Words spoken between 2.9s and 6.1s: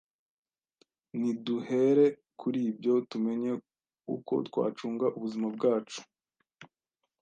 tumenye uko twacunga ubuzima bwacu